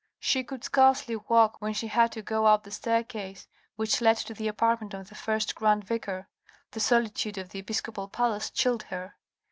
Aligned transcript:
She 0.19 0.43
could 0.43 0.63
scarcely 0.63 1.15
walk 1.15 1.61
when 1.61 1.73
she 1.75 1.85
had 1.85 2.11
to 2.13 2.23
go 2.23 2.47
up 2.47 2.63
the 2.63 2.71
staircase, 2.71 3.47
which 3.75 4.01
led 4.01 4.17
to 4.17 4.33
the 4.33 4.47
apartment 4.47 4.95
of 4.95 5.09
the 5.09 5.13
first 5.13 5.53
grand 5.53 5.83
Vicar. 5.83 6.27
The 6.71 6.79
solitude 6.79 7.37
of 7.37 7.49
the 7.49 7.59
episcopal 7.59 8.07
palace 8.07 8.49
chilled 8.49 8.81
her. 8.89 9.13